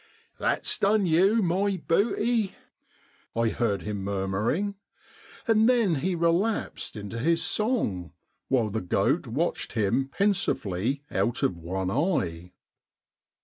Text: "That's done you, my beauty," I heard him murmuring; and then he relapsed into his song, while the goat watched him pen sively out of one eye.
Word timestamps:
"That's 0.39 0.79
done 0.79 1.05
you, 1.05 1.43
my 1.43 1.77
beauty," 1.77 2.55
I 3.35 3.49
heard 3.49 3.83
him 3.83 4.03
murmuring; 4.03 4.73
and 5.47 5.69
then 5.69 5.93
he 5.97 6.15
relapsed 6.15 6.95
into 6.95 7.19
his 7.19 7.43
song, 7.43 8.11
while 8.47 8.71
the 8.71 8.81
goat 8.81 9.27
watched 9.27 9.73
him 9.73 10.07
pen 10.09 10.33
sively 10.33 11.03
out 11.11 11.43
of 11.43 11.55
one 11.55 11.91
eye. 11.91 12.53